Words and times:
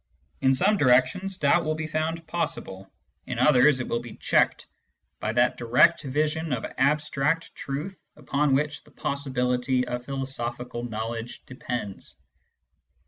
In 0.41 0.55
some 0.55 0.77
directions, 0.77 1.37
doubt 1.37 1.63
will 1.63 1.75
be 1.75 1.85
found 1.85 2.25
possible; 2.25 2.91
in 3.27 3.37
others, 3.37 3.79
it 3.79 3.87
will 3.87 3.99
be 3.99 4.15
checked 4.15 4.65
by 5.19 5.31
that 5.33 5.57
direct 5.57 6.01
vision 6.01 6.51
of 6.53 6.65
abstract 6.79 7.53
truth 7.53 7.95
upon 8.15 8.55
which 8.55 8.83
the 8.83 8.89
possi 8.89 9.31
bility 9.31 9.83
of 9.83 10.03
philosophical 10.03 10.81
knowledge 10.83 11.45
depends. 11.45 12.15